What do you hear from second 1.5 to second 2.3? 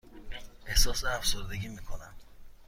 می کنم.